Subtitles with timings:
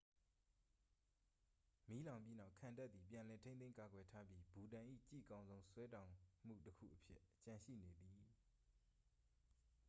[1.87, 6.09] မီးလောင်ပြီးနောက် ခံတပ်သည် ပြန်လည်ထိန်းသိမ်းကာကွယ်ထားပြီ ဘူတန်၏ ကြည့်ကောင်းဆုံး ဆွဲတောင်
[6.45, 8.21] မှုတစ်ခုအဖြစ်ကျန်ရှိနေသည်